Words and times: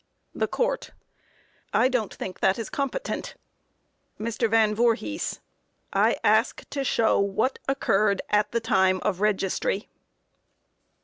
THE 0.33 0.47
COURT: 0.47 0.93
I 1.73 1.87
don't 1.87 2.11
think 2.11 2.39
that 2.39 2.57
is 2.57 2.71
competent. 2.71 3.35
MR. 4.19 4.49
VAN 4.49 4.73
VOORHIS: 4.73 5.41
I 5.93 6.17
ask 6.23 6.67
to 6.71 6.83
show 6.83 7.19
what 7.19 7.59
occurred 7.67 8.23
at 8.31 8.51
the 8.51 8.61
time 8.61 8.97
of 9.01 9.21
registry. 9.21 9.89